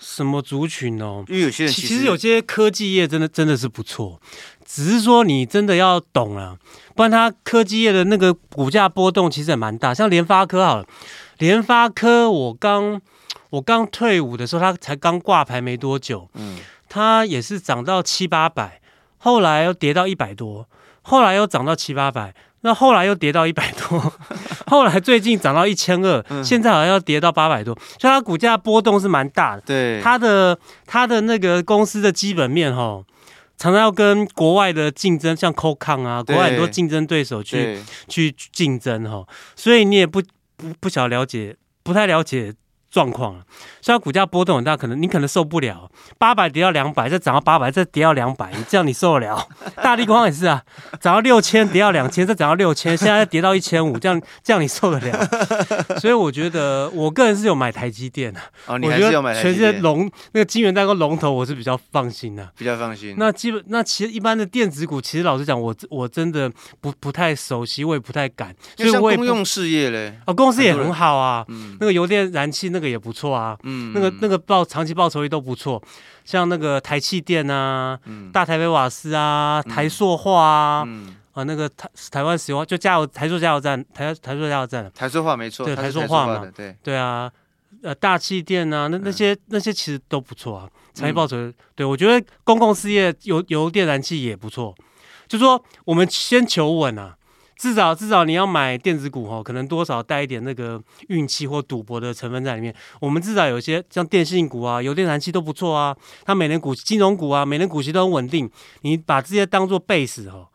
[0.00, 1.22] 什么族群哦？
[1.28, 4.20] 因为有些人其实，有些科技业真的真的是不错，
[4.64, 6.58] 只是说你真的要懂了，
[6.96, 9.94] 不然它科技业的那个股价波动其实也蛮大。
[9.94, 10.86] 像联发科好了，
[11.38, 13.00] 联发科我刚。
[13.50, 18.80] 我刚退伍的时候，它才刚挂牌没多久，嗯，它也是涨到七八百，
[19.18, 20.68] 后来又跌到一百多，
[21.02, 24.12] 后来又涨到七八百，那后来又跌到一百多，
[24.66, 29.62] 后来最近涨到一千二，现在好像要跌到八百多，所以它股价波动是蛮大的。
[29.62, 33.02] 对，它的它的那个公司的基本面哈，
[33.56, 40.20] 常常要跟国外的竞争，像 Qualcomm 啊，国外很多竞争对手去去竞争哈，所以你也不
[40.56, 42.54] 不不晓了解，不太了解。
[42.90, 43.42] 状况啊，
[43.80, 49.46] 虽然股价波动很大，可能你可能受不了，八百跌到两百，再涨到八百，再跌到两百，你这样你受得了？
[49.80, 50.60] 大力光也是啊，
[51.00, 55.98] 涨到六千跌到两千，再涨到六千，现在跌到一千五，这样这样你受得了？
[56.00, 59.54] 所以我觉得我个人是有买台积电的，哦，你还是有买台积电？
[59.54, 63.14] 全世界龙那个晶圆代工龙头，我是比较放心的，比较放心。
[63.16, 66.50] 那基本那其实一般的电子股，其实老实讲，我我真的
[66.80, 68.52] 不不太熟悉，我也不太敢。
[68.76, 72.79] 所以我也公用事业嘞，哦，公司也很好啊，嗯，那个油电燃气那个。
[72.80, 75.80] 那个也不错啊，嗯，那个那个报长期报酬率都不错，
[76.24, 86.74] 像那个台气电啊，嗯、大台北瓦斯啊，台塑化啊，嗯、啊那个台台湾石油就加油台塑加油站，台台塑加油站，台塑化没错，对台塑化嘛，对。
[86.82, 87.30] 对啊，
[87.82, 94.74] 呃大气电啊，那那些、嗯、那些其实都不错啊，长期报酬，嗯、对我觉得公共事业油油电燃气也不错，
[95.28, 97.14] 就说我们先求稳啊。
[97.60, 102.74] 至少至少你要买电子股哦，可能多少带一点那个运气或赌博的成分在里面。
[103.00, 105.94] 我们至少有些像电信股啊、油电燃气都不错啊，
[106.24, 108.50] 它每年股金融股啊，每年股息都很稳定。
[108.80, 110.48] 你把这些当做 base 哦，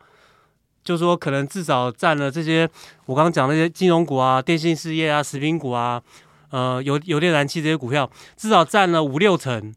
[0.82, 2.68] 就说可能至少占了这些
[3.04, 6.02] 我刚刚讲那些金融股啊、电信事业啊、食品股啊、
[6.50, 9.72] 呃油油电燃气这些股票，至少占了五六成，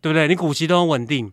[0.00, 0.26] 对不对？
[0.26, 1.30] 你股息都很稳定。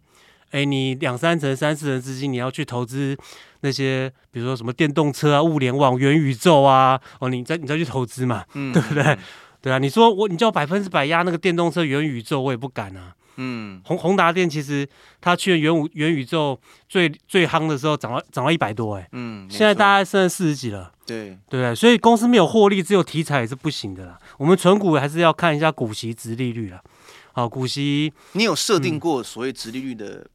[0.51, 3.17] 哎，你两三成、三四成资金，你要去投资
[3.61, 9.17] 那些，比如说什么电动车啊、物联网、元宇宙啊，哦，你再你再去投资嘛，嗯、对不对？
[9.61, 13.13] 对啊，你说我你叫百分之百压那个电动车、元宇宙，我也不敢啊。
[13.41, 14.87] 嗯，宏宏达电其实
[15.21, 16.59] 它去年元宇元宇宙
[16.89, 20.91] 最最夯的时候涨到涨到一百多，哎，嗯，现在大概剩四十几了。
[21.05, 24.17] 对对对，所以公司没有获利，只有题材也是不行的啦。
[24.37, 26.81] 我们存股还是要看一下股息、殖利率啦。
[27.33, 30.25] 好，股息，你有设定过所谓殖利率的？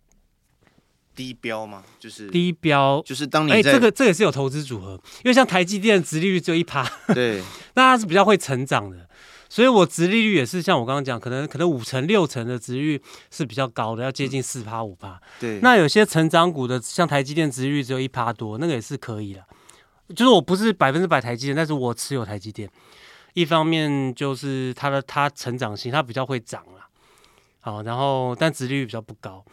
[1.14, 1.83] 低标吗？
[1.98, 7.42] 就是低标，就是当你哎、欸，这个这也是有投资组合，因为像台积电的殖利率只有一趴，对，
[7.74, 9.09] 那它是比较会成长的，
[9.48, 15.20] 所以我殖利率也是像我刚刚讲，可能可能五成六成的殖利率是比较高的，要接近四趴五趴。
[15.38, 19.44] 对，那有些成长股的，像台积电殖利率只有一趴多，那个也是可以的。
[20.14, 22.68] 就是我不是百分之百台积电，但是我持有台积电。
[23.33, 26.87] 一方面就是它的它成长性，它比较会涨啦，
[27.61, 29.44] 好，然后但殖利率比较不高。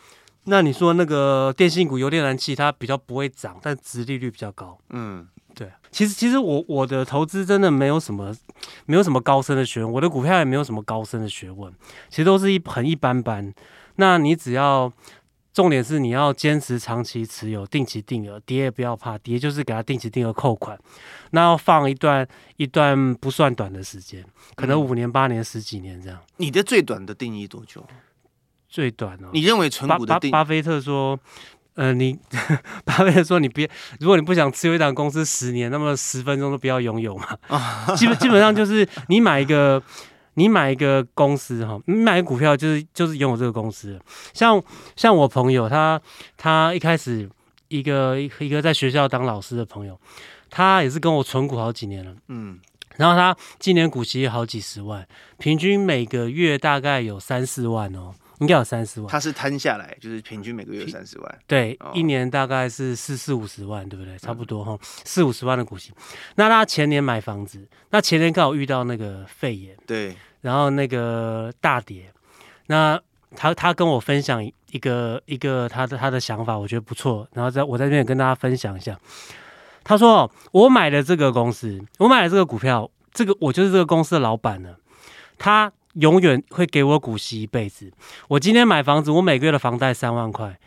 [0.45, 4.77] 那你说那个电信股、油电燃气，它比较不会涨，但殖利率比较高。
[4.89, 5.71] 嗯，对。
[5.91, 8.35] 其实其实我我的投资真的没有什么
[8.85, 11.73] 没有什么高深的学问，我的股票也没有什么高深的学问，
[12.09, 13.53] 其实都是一很一般般。
[13.95, 14.91] 那你只要。
[15.53, 20.79] 重点是你要坚持长期持有，定期定额，跌也不要怕，跌就是给它定期定额扣款，
[21.31, 22.25] 那要放一段
[22.55, 24.23] 一段不算短的时间，
[24.55, 26.17] 可能五年、八年、十几年这样。
[26.37, 27.85] 你的最短的定义多久？
[28.71, 29.29] 最短哦？
[29.33, 30.31] 你认为存股的定义？
[30.31, 31.19] 巴菲特说，
[31.75, 32.17] 呃，你
[32.83, 37.37] 巴菲特说你别，如果你不想持有一档公司十年，那么十分钟都不要拥有嘛。
[37.95, 39.83] 基本基本上就是你买一个。
[40.35, 43.99] 你买一个公司哈，你买个股票就是就是拥有这个公司。
[44.33, 44.63] 像
[44.95, 46.01] 像我朋友他
[46.37, 47.29] 他一开始
[47.67, 49.99] 一个一个在学校当老师的朋友，
[50.49, 52.57] 他也是跟我存股好几年了，嗯，
[52.95, 55.05] 然后他今年股息好几十万，
[55.37, 58.13] 平均每个月大概有三四万哦。
[58.41, 64.17] 应该有三十万，他是摊下来，就是平均每个月有三十万，对，哦、一年大概是四四五十万，对不对？
[64.17, 65.93] 差不多哈，四五十万的股息。
[66.35, 72.11] 那他前年买房子，那前年刚好遇到那个肺炎，对，然后那个大跌，
[72.65, 72.99] 那
[73.35, 78.99] 他他跟我分享一个一个他的他的想法，我觉得不错，然后在我在这边跟大家分享一下。
[79.83, 84.79] 他说：“我买了这个公司，我买了这个股票，这个我就是这个公司的老板了。”
[85.37, 85.71] 他。
[85.93, 87.91] 永远会给我股息一辈子。
[88.29, 90.59] 我今天买房子，我每个月的房贷三万块。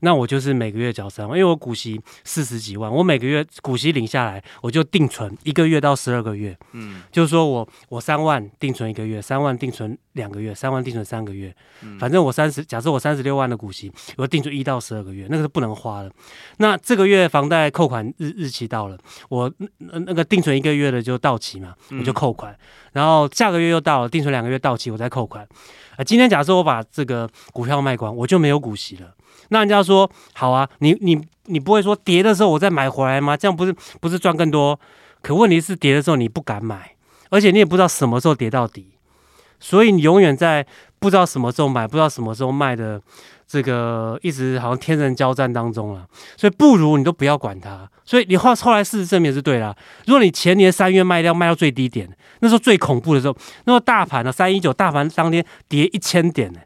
[0.00, 16.12] 那我就是每个月缴三万，因为我股息四十几万，我每个月股息领下来，我就定存一个月到十二个月，嗯，就是说我我三万定存一个月，三万定存两个月，三万定存三个月，嗯，反正我三十，假设我三十六万的股息，我定存一到十二个月，那个是不能花的。
[16.58, 18.96] 那这个月房贷扣款日日期到了，
[19.28, 22.56] 我那那个定存一个月的就到期嘛，我就扣款，
[22.92, 25.46] 然后下个月又到了，定存两个月到期，我再扣款。
[25.96, 29.12] 啊，今天假设我把这个股票卖光，我就没有股息了。
[29.48, 33.36] 那人家说好啊，你你你不会说跌的时候我再买回来吗？
[33.36, 34.78] 这样不是不是赚更多？
[35.20, 36.92] 可问题是跌的时候你不敢买，
[37.30, 38.92] 而且你也不知道什么时候跌到底，
[39.58, 40.64] 所以你永远在
[40.98, 43.00] 不知道什么时候买，不知道什么时候卖的
[43.46, 46.06] 这个一直好像天人交战当中了。
[46.36, 47.90] 所以不如你都不要管它。
[48.04, 49.76] 所以你后后来事实证明是对了。
[50.06, 52.08] 如果你前年三月卖掉卖到最低点，
[52.40, 56.60] 那时候最恐怖的时候，那时候大盘呢三一九大盘当天跌一千点呢。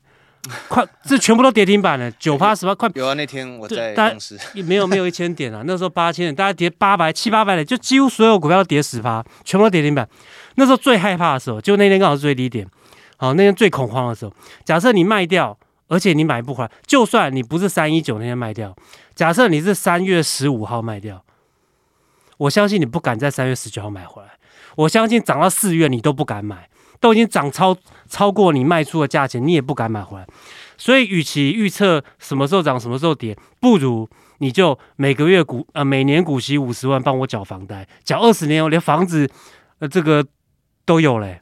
[0.69, 3.15] 快，这全部都跌停板了，九趴十八，快有啊！
[3.15, 10.09] 那天我在公司，没有没有一千点啊， 那时候八千点，大家跌八百七八百点，就几乎所有股票都跌十趴，全部都跌停板。
[10.57, 12.67] 那时候最害怕的时候，就那天刚好是最低点，
[13.19, 14.35] 好，那天最恐慌的时候。
[14.65, 18.75] 假设你卖掉，而且你买不回来，就算你不是三一九那天卖掉，
[19.15, 21.25] 假设你是三月十五号卖掉，
[22.37, 24.31] 我相信你不敢在三月十九号买回来，
[24.75, 26.69] 我相信涨到四月你都不敢买。
[27.03, 27.77] 都已经涨超
[28.09, 30.27] 超过你卖出的价钱，你也不敢买回来。
[30.79, 39.29] 所以，与其预测什么时候涨、什么时候跌，不如你就每个月股呃每年股息五十万，帮我缴房贷，缴二十年，我连房子
[39.81, 40.25] 呃这个
[40.85, 41.41] 都有嘞，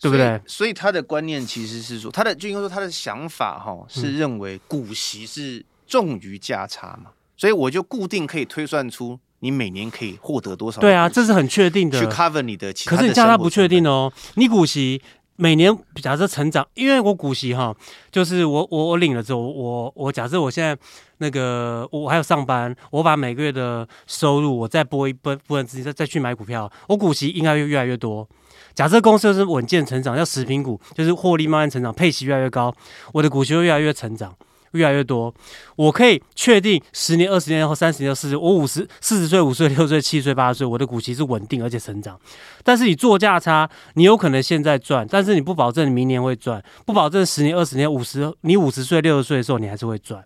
[0.00, 0.40] 对不对？
[0.46, 9.18] 所以他的观念其实是说，他的就应该说他的想法哈，是认为股息是重于价差嘛，所以我就固定可以推算出。
[9.40, 10.80] 你每年可以获得多少？
[10.80, 11.98] 对啊，这是很确定的。
[11.98, 14.12] 去 cover 你的其他的，可是你价差不确定哦。
[14.34, 15.02] 你股息
[15.36, 17.74] 每年假设成长，因为我股息哈，
[18.10, 20.76] 就是我我我领了之后，我我假设我现在
[21.18, 28.28] 那个我还有上班，我把每个月的收入我再拨一部分资金再再去买股票，我股息应该会越来越多。
[28.74, 32.72] 假设公司是稳健成长，要食品股，就是获利慢慢成长，配息越来越高，
[33.14, 34.34] 我的股息会越来越成长。
[34.72, 35.34] 越来越多，
[35.74, 42.16] 我可以确定十年、二十年后、三十年后、四十，我五十、四十岁、五岁、六岁、七岁、八十岁，我的股息是稳定而且成长。
[42.62, 50.24] 但是你做价差，你有可能现在赚，但是你不保证你明年会赚，不保证十年、二十年、五十，你五十岁、六十岁的时候你还是会赚。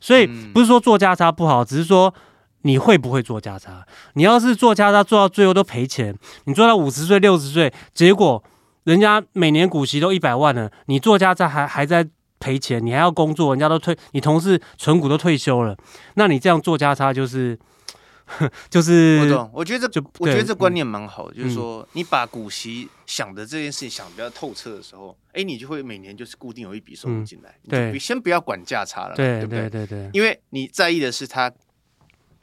[0.00, 2.14] 所以不是说做价差不好，只是说
[2.62, 3.86] 你会不会做价差。
[4.14, 8.42] 你要是做价差做到最后都赔钱，你做到五十岁、六十岁，结果
[8.84, 12.08] 人家每年股息都一百万了，你做价差还还在。
[12.42, 15.76] 赔钱，你还要工作，人家都退，你同事存股都退休了，
[16.14, 17.56] 那你这样做价差就是，
[18.68, 19.50] 就是我懂。
[19.54, 27.54] 我觉得这就我觉得这观念蛮好的，嗯、就是说你把股息想的这件事情想比较透彻的时候，哎、嗯，你就会每年就是固定有一笔收入进来。
[27.68, 31.52] 对、嗯，先不要管价差了，对对对对对，因为你在意的是他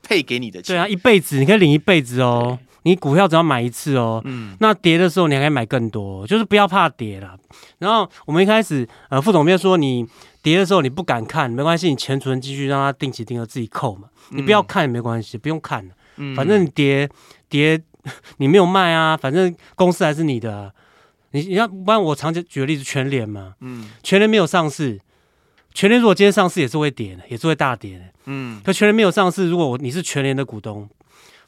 [0.01, 0.75] 配给你的钱。
[0.75, 2.57] 对啊，一辈子你可以领一辈子哦。
[2.83, 7.37] 你股票只要买一次哦，嗯，那跌的时候你还可以买更多，就是不要怕跌了。
[7.79, 10.05] 然后我们一开始，呃，副总编说你
[10.41, 17.09] 跌的时候你不敢看，没关系，你钱存继续让它定期定额自己扣嘛，你不要看也没关系，不用看了，嗯，反正你跌
[17.49, 17.81] 跌
[18.37, 20.71] 你没有卖啊，反正公司还是你的啊。
[21.31, 24.99] 你你要不然我常举举个例子，全联嘛，嗯，全联没有上市，
[25.75, 30.89] 全联如果今天上市也是会跌的，也是会大跌的，嗯，可全联没有上市，如果我你是全联的股东，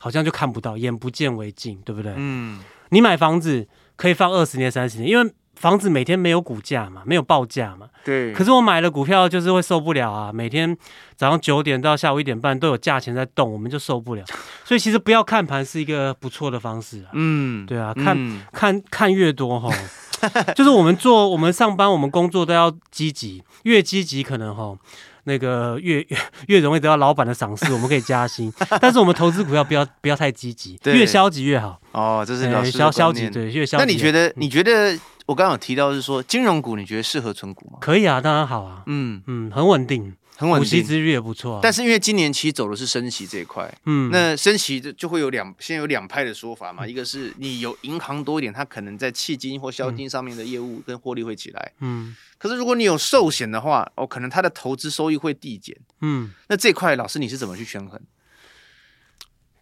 [0.02, 2.14] 好像就看不到，眼不见为净，对不对？
[2.18, 2.60] 嗯，
[2.90, 5.32] 你买房子可以放二十年、三十年，因为。
[5.54, 7.88] 房子每天没有股价嘛，没有报价嘛。
[8.04, 8.34] 对。
[8.34, 10.34] 可是我买了股票，就是会受不了啊！
[10.34, 10.76] 每天
[11.16, 14.24] 早上九点到下午一点半都有价钱在动，我们就受不了。
[14.66, 17.12] 所以其实不要看盘是一个不错的方式啊。
[17.14, 19.70] 嗯，对啊，看、嗯、看看越多哈，
[20.56, 24.76] 就是我们做我们上班我们工作都要积极，越积极可能哈。
[25.24, 28.52] 那个越越越容易得到老板的赏识，我们可以加薪。
[28.80, 31.80] 但是我们投资股票不要不要太积极，越消极越好。
[31.92, 32.72] 哦，这是。
[32.72, 33.86] 消消极对，越消极。
[33.86, 34.32] 那你觉得？
[34.36, 34.98] 你觉得？
[35.28, 37.78] 我刚刚有提到是说金融股，你觉得适合存股吗？
[37.80, 38.84] 可以啊，当然好啊。
[38.88, 41.60] 嗯嗯，很稳定，很稳定，股息之率也不错啊。
[41.62, 46.86] 但是因为今年其实走的是升息这一块，嗯，那升息就就会有两，现在有两派的说法嘛。
[46.88, 52.16] 一个是你有银行多一点，它可能在迄金或销金上面的业务跟获利会起来，嗯。
[52.40, 56.32] 可是如果你有寿险的话，哦，可能它的投资收益会递减，嗯。
[56.48, 58.02] 那这块老师你是怎么去权衡？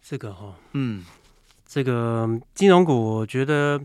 [0.02, 1.04] 这个哈，嗯，
[1.68, 3.80] 这个金融股，我觉得。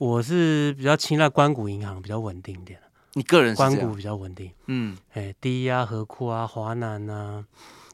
[0.00, 2.80] 我是比较青睐关谷银行比较稳定一点，
[3.14, 7.44] 你个人是官股比较稳定，嗯，哎、欸，第一啊，河库啊，华南啊，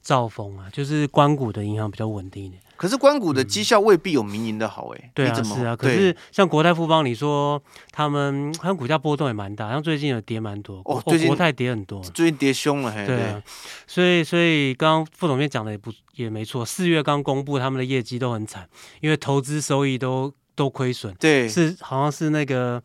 [0.02, 2.61] 兆丰啊，就是关谷的银行比较稳定一点。
[2.76, 5.74] 可是关谷的绩效未必有民营的好哎、欸，对啊，是啊。
[5.74, 13.42] 可是像国泰富邦，你说他们好像股价波动也蛮大，像最近有跌蛮多哦，最近国泰跌很多，最近跌凶了，嘿，对啊。
[13.87, 18.68] 所以所以刚刚副总编讲的也不也没错，四月刚公布他们的业绩都很惨，
[19.00, 20.33] 因为投资收益都。
[20.57, 22.83] 都亏损，对，是好像是那个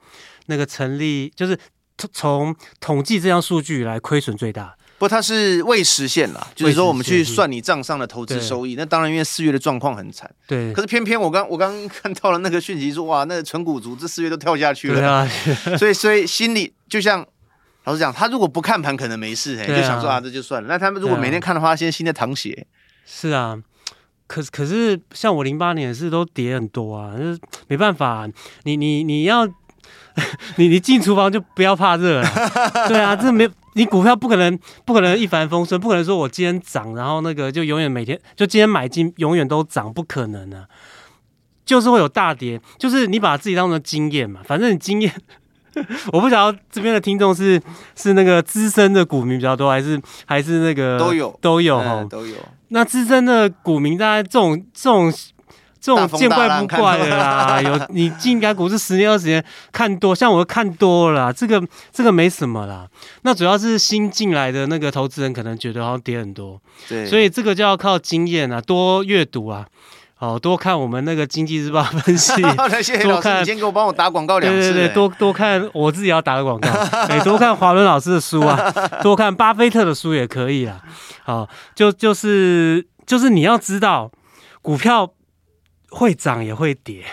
[0.48, 1.58] 那个成立，就是
[2.12, 4.76] 从统计这项数据来亏损最大。
[4.98, 10.72] 不，它是未实现啦，就是说我们去算你账上的投资收益，那当然因为四月的状况很惨，对。
[10.74, 15.28] 可是偏偏我刚我刚看到了那个讯息说，哇，那个存股族这四月都跳下去了，对啊。
[15.80, 17.26] 所以所以心里就像
[17.86, 20.68] 老实讲，他如果不看盘可能没事，嘿，就想说啊这就算了。
[20.68, 22.68] 那他们如果每天看的话，现在心在淌血。
[23.04, 23.58] 是啊。
[24.28, 28.26] 可是可是，像我零八年是都跌很多啊，就是没办法，
[28.64, 29.46] 你你你要，
[30.58, 32.28] 你你进厨房就不要怕热了，
[32.88, 40.66] 对啊，这没你股票不可能不可能一帆风顺，不可能说我今天涨，然后那个就永远每天就今天买进永远都涨，不可能啊，
[41.66, 45.14] 就是会有大跌，就是你把自己当成经验嘛，反正你经验，
[46.12, 47.62] 我不晓得这边的听众是
[47.96, 52.36] 是那个资深的股民比较多，还是还是那个都有都有哈都有。
[52.74, 55.14] 那资深的股民，大家这种这种
[55.82, 57.60] 这种见怪不怪的啦。
[57.66, 62.88] 有你进港股市十年二十年看多，像我看多了啦，这个这个没什么啦。
[63.24, 69.66] 那主要是新进来的那个投资人可能觉得好像跌很多，对，所以这个就要靠经验啊，多阅读啊。
[70.20, 72.32] 哦，多看我们那个经济日报分析，
[72.84, 74.72] 谢谢老师，你先给我帮我打广告两次。
[74.72, 76.70] 对对对，多多看，我自己要打个广告。
[77.10, 80.80] 哎，多看华伦老师的书啊，多看巴菲特的书也可以啊。
[81.24, 84.12] 好，就就是就是你要知道，
[84.62, 85.12] 股票
[85.92, 87.06] 会涨也会跌，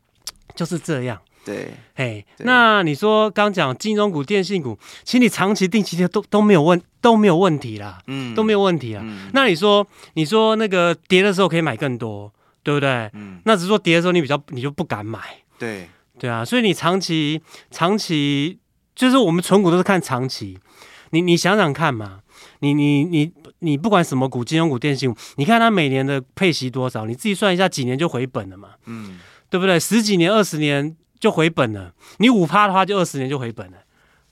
[0.54, 1.18] 就是这样。
[1.44, 9.02] 对，哎，那你说刚讲金融股、电信股，其实你长期定期的都都没有问都没有问题啦，嗯，都没有问题啊。
[9.02, 12.30] 嗯，那你说你说那个跌的时候可以买更多。
[12.64, 13.10] 对不对？
[13.12, 15.20] 嗯，那只是说跌的时候你比较你就不敢买，
[15.58, 15.86] 对
[16.18, 18.58] 对啊，所以你长期长期
[18.94, 20.58] 就是我们存股都是看长期，
[21.10, 22.20] 你你想想看嘛，
[22.60, 23.30] 你你你
[23.64, 29.80] 你不管什么股，金融股、电信股，你看它每年的配息多少，你自己算一下，几年就回本了嘛，嗯，对不对？
[29.80, 33.78] 十几年、二十年就回本了，你五趴的话就二十年就回本了，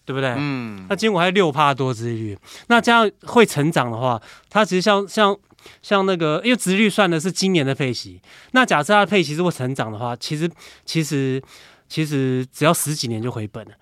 [0.04, 0.34] 对不对？
[0.36, 5.36] 嗯，那金融股还有六趴多殖利率，那这样会成长的话，它其实像像。
[5.80, 10.50] 像那个，因为殖利率算的是今年的配息，那假设它的配息如果成长的话，其实
[10.84, 11.40] 其实
[11.88, 13.72] 其实只要十几年就回本了。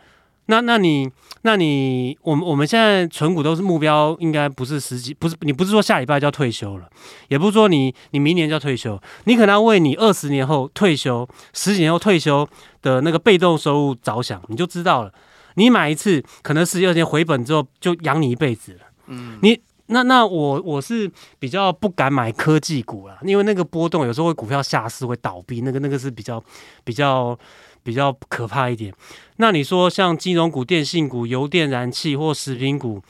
[0.51, 1.09] 那那你
[1.43, 6.91] 那你，我们我们现在存股都是目标，应该不是十几，不是你不是说下礼拜就要退休了，
[7.29, 12.47] 也不是说你你明年就要退休，你可能要为你二十年后退休、十几年后退休
[12.83, 15.13] 的那个被动收入着想，你就知道了。
[15.55, 18.81] 你买一次，可能十几二十年回本之后就养你一辈子了。
[19.07, 19.59] 嗯，你。
[19.93, 26.41] 那那我我是比较不敢买科技股啦，因为那个波动有时候会股票下市会倒闭，那个那个是比较
[26.85, 27.37] 比较
[27.83, 28.95] 比较可怕一点。
[29.37, 33.03] 那你说像金融股、电信股、油电燃气或食品股，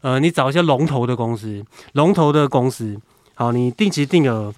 [0.00, 3.00] 呃，你找一些龙头的公司，龙头的公司，
[3.34, 4.54] 好，你定期定额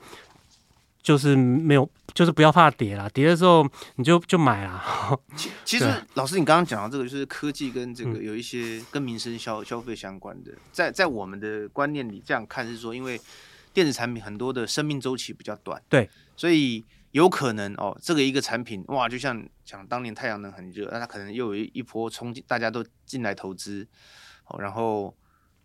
[1.02, 3.66] 就是没有，就是不要怕跌啦，跌的时候
[3.96, 5.18] 你就就买啦。
[5.34, 13.18] 其 其实老师，你刚刚讲到这个，就是科技跟这个有一些跟民生消消费相关的，在在我们的观念里这样看是说，因为
[13.72, 23.86] 电子产品很多的生命周期比较短，对，所以有可能哦，这个一个产品哇，就像讲当年太阳能很热，那它可能又有一波冲击，大家都进来投资，
[24.46, 25.14] 哦，然后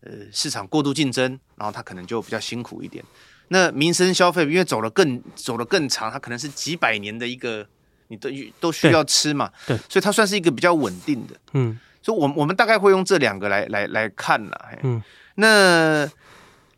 [0.02, 3.04] 呃市场过度竞争，然后它可能就比较辛苦一点。
[3.50, 7.68] 那民生消费因为走了更走了更长，它可能是几百年的一个，
[8.08, 8.28] 你都
[8.60, 15.00] 都需要吃嘛，对，所以它算是一个比较稳定的，嗯，所以我们我们大概会用这两个来来来看啦，嗯，
[15.36, 16.10] 那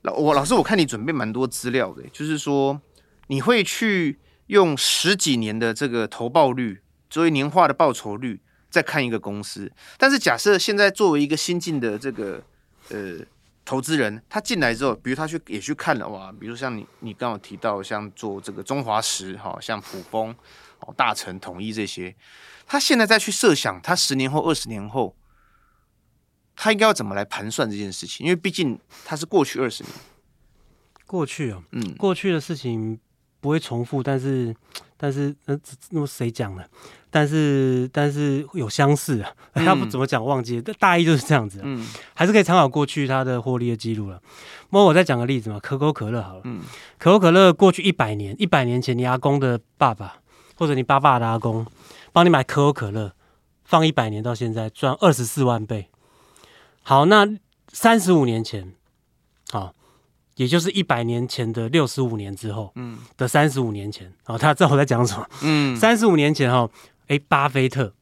[0.02, 2.82] 老我老师我看你准备蛮多资料的，就是说
[3.28, 12.44] 你会去用十几年的这个投报率作为年化的报酬率再看一个公司，但是假设现在作为一个新进的这个
[12.90, 13.20] 呃。
[13.70, 20.34] 投资人他进来之后，比如他去也去看了哇，比如像你你刚好提到像做这个中华石哈，像普丰
[20.80, 22.16] 哦、大成统一这些，
[22.66, 25.18] 他现在再去设想他十年后、二十年后，
[26.56, 28.26] 他应该要怎么来盘算这件事情？
[28.26, 29.92] 因为毕竟他是过去二十年，
[31.06, 32.98] 过去啊、哦，嗯，过去的事情
[33.48, 34.54] 不会重复，但是
[35.00, 35.58] 但是那
[35.92, 36.70] 那么谁讲的？
[37.10, 44.22] 但是但是有相似啊， 他不怎么讲忘记，但大意就是这样子，嗯，还是可以参考过去他的获利的记录了。
[44.72, 46.60] 那我再讲个例子嘛，可口可乐好了，嗯，
[47.00, 50.18] 可口可乐过去一百年，一百年前你阿公的爸爸
[50.56, 51.66] 或者你爸爸的阿公
[52.12, 53.14] 帮你买可口可乐，
[53.64, 55.88] 放一百年到现在赚二十四万倍。
[56.84, 57.26] 好，那
[57.72, 58.72] 三十五年前，好，
[60.38, 66.68] 也就是一百年前的六十五年之后，嗯，的三十五年前，哦，他知道我在讲什么，嗯， 三十五年前哈。
[67.08, 67.94] 哎，巴菲特，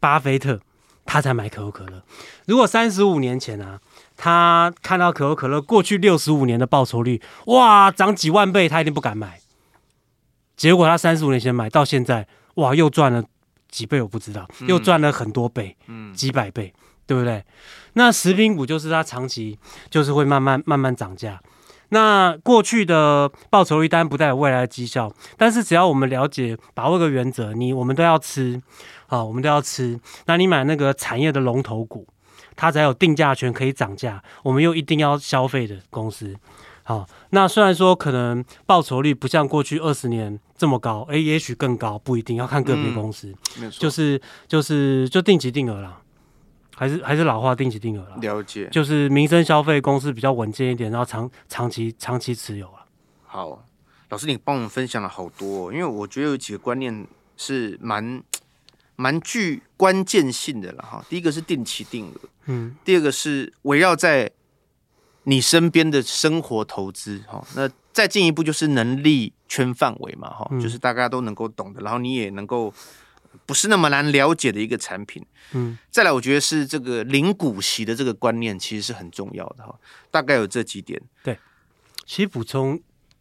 [0.00, 0.60] 巴菲特
[1.04, 2.02] 他才买可口可乐。
[2.46, 3.78] 如果三十五年前啊，
[4.16, 9.40] 他看到可口可乐过去六十五年的报酬率，哇，涨几万倍，他一定不敢买。
[10.56, 13.22] 结果他三十五年前买到现在，哇，又赚了
[13.68, 16.72] 几倍，我不知道，又赚了很多倍，嗯，几百倍，
[17.06, 17.44] 对不对？
[17.92, 19.58] 那食品股就是它长期
[19.90, 21.38] 就是会慢慢慢慢涨价。
[21.90, 28.60] 那过去的报酬率当然不代表未来的绩效，但是只要我们了解把握个原则，你我们都要吃，
[29.08, 29.98] 啊，我们都要吃。
[30.26, 32.06] 那你买那个产业的龙头股，
[32.56, 36.34] 它才有定价权可以涨价，我们又一定要消费的公司。
[36.82, 43.28] 好，那虽然说可能报酬率不像过去二十年这么高，诶，也许更高，不一定要看个别公司，
[43.58, 45.98] 嗯，没错，就是就是就定期定额了。
[46.80, 48.16] 还是还是老话，定期定额了。
[48.22, 52.86] 了解，就是民生消费公司比较稳健一点，然后长长期长期持有了。
[53.26, 53.62] 好，
[54.08, 57.06] 老师你帮我们分享了好多哦，因为我觉得有几个观念
[57.36, 58.22] 是蛮
[58.96, 61.04] 蛮具关键性的了哈。
[61.06, 64.30] 第一个是定期定额，嗯，第二个是围绕在
[65.24, 67.46] 你身边的生活投资哈。
[67.54, 72.72] 那再进一步就是能力圈范围嘛哈，就是大家都能够懂的，然后你也能够。
[73.46, 79.74] 不是那么难了解的一个产品，嗯，再来，我觉得是这个领股息的这个观念其实是很重要的哈，
[80.10, 81.00] 大概有这几点。
[81.22, 81.38] 对，
[82.06, 82.80] 其实补充，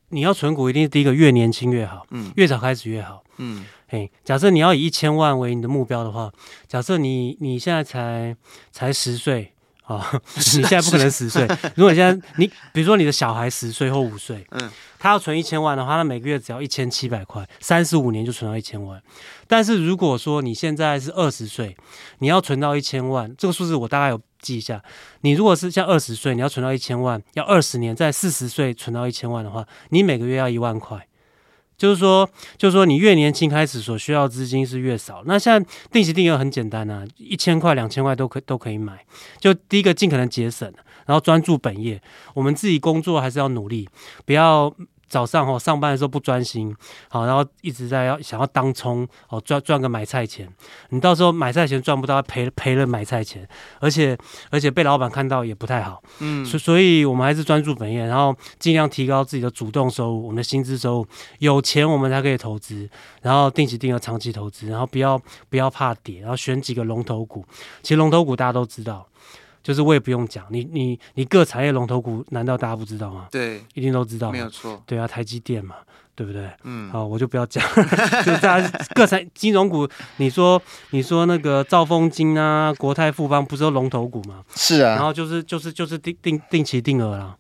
[0.10, 6.32] 你要存股一定是第一个越年轻越好，嗯，越早开始越好，嗯，嘿，假设你要以一千万为你的目标的话，
[6.68, 8.36] 假设你你现在才
[8.72, 9.54] 才十岁。
[9.90, 11.48] 啊、哦， 你现在不可能十岁。
[11.76, 14.70] 如果你现在你，比如说你的小孩十岁或五岁，嗯，
[15.00, 19.02] 他要存一千万的话，那每个月只要一千七百块，三十五年就存到一千万。
[19.48, 21.76] 但是如果说你现在是二十岁，
[22.20, 24.80] 你要存到一千万，这个数字我大概有记一下。
[25.22, 31.08] 你如果是像二十岁，你要存到一千万，要二十年，在四十岁存到一千万的话，你每个月要一万块。
[31.80, 35.24] 就是说，就是说，你越年轻开始所需要资金是越少。
[35.26, 39.04] 那像定期定额很简单啊，一千块、两千块都可都可以买。
[39.40, 40.72] 就第一个尽可能节省，
[41.08, 42.00] 然后专注本业。
[42.36, 43.90] 我们自己工作还是要努力，
[44.26, 44.76] 不要。
[45.10, 46.76] 早上哦上班的时候不专心，
[47.10, 50.48] 好，然后一直在要想要当冲哦赚赚个买菜钱，
[50.90, 53.48] 你到时候买菜钱赚不到，赔赔了买菜钱，
[53.80, 54.18] 而且
[54.52, 61.08] 而且被老板看到也不太好，嗯，所所以我们还是专注本业，然后尽量提高自己的主动收入，我们的薪资收入，
[61.40, 62.88] 有钱我们才可以投资，
[63.22, 67.44] 然后定期定额长期投资，然后不要不要怕跌，然后选几个龙头股，
[67.82, 69.06] 其实龙头股大家都知道。
[69.62, 73.28] 就是我也不用讲，你你你各产业龙头股，难道大家不知道吗？
[73.32, 74.82] 对，一定都知道，没有错。
[74.86, 75.76] 对啊，台积电嘛，
[76.16, 76.50] 对不对？
[76.64, 77.64] 嗯，好，我就不要讲，
[78.26, 79.88] 就是大家各产金融股，
[80.18, 84.44] 你说你说那个兆丰金啊、国泰富邦，不是都龙头股吗？
[84.56, 87.36] 是啊，然后就是就是就是定定定期定额啦。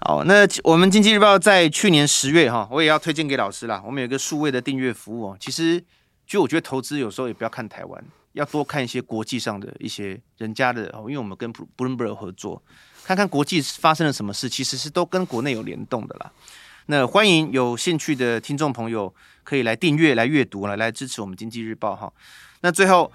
[0.00, 3.82] 好，那我们经济日报在去年十月哈，我也要推荐给老师啦。
[3.86, 5.82] 我们有一个数位的订阅服务哦，其实
[6.26, 8.04] 就我觉得投资有时候也不要看台湾。
[8.32, 12.62] 要多看一些国际上的一些人家的哦，因为我们跟 Bloomberg 合作，
[13.04, 16.30] 看看国际发生了什么事，其实是都跟国内有联动的啦。
[16.86, 19.12] 那欢迎有兴趣的听众朋友
[19.44, 22.12] 可以来订阅、来阅读、来来支持我们经济日报哈。
[22.60, 23.10] 那最后，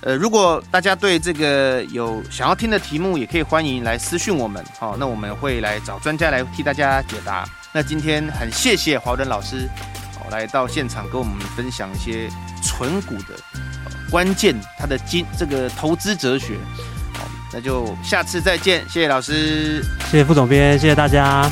[0.00, 7.48] 呃，如果大家对这个有想要听的题目，也可以欢迎来私讯我们，好，那我们会来找专家来替大家解答。
[7.72, 9.68] 那今天很谢谢华伦老师，
[10.30, 12.28] 来到现场跟我们分享一些
[12.62, 13.38] 存股的
[14.10, 16.54] 关键，他的经这个投资哲学。
[17.14, 21.50] 好，那就下次再见，谢谢老师，谢谢副总编，谢谢大家。